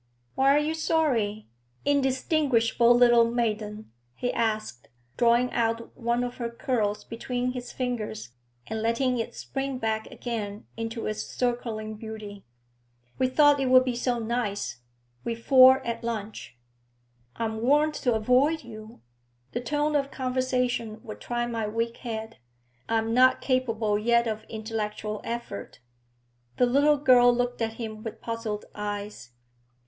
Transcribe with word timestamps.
'Why 0.33 0.55
are 0.55 0.59
you 0.59 0.73
sorry, 0.73 1.47
indistinguishable 1.85 2.91
little 2.95 3.29
maiden?' 3.29 3.91
he 4.15 4.33
asked, 4.33 4.87
drawing 5.15 5.51
out 5.51 5.95
one 5.95 6.23
of 6.23 6.37
her 6.37 6.49
curls 6.49 7.03
between 7.03 7.51
his 7.51 7.71
fingers, 7.71 8.29
and 8.65 8.81
letting 8.81 9.19
it 9.19 9.35
spring 9.35 9.77
back 9.77 10.07
again 10.09 10.65
into 10.75 11.05
its 11.05 11.21
circling 11.21 11.97
beauty. 11.97 12.43
'We 13.19 13.27
thought 13.27 13.59
it 13.59 13.67
would 13.69 13.85
be 13.85 13.95
so 13.95 14.17
nice, 14.17 14.79
we 15.23 15.35
four 15.35 15.85
at 15.85 16.03
lunch.' 16.03 16.57
'I 17.35 17.45
am 17.45 17.61
warned 17.61 17.93
to 17.93 18.15
avoid 18.15 18.63
you. 18.63 19.01
The 19.51 19.61
tone 19.61 19.95
of 19.95 20.09
conversation 20.09 20.99
would 21.03 21.21
try 21.21 21.45
my 21.45 21.67
weak 21.67 21.97
head; 21.97 22.39
I 22.89 22.97
am 22.97 23.13
not 23.13 23.39
capable 23.39 23.99
yet 23.99 24.25
of 24.25 24.45
intellectual 24.49 25.21
effort.' 25.23 25.79
The 26.57 26.65
little 26.65 26.97
girl 26.97 27.31
looked 27.31 27.61
at 27.61 27.73
him 27.73 28.01
with 28.01 28.19
puzzled 28.19 28.65
eyes. 28.73 29.33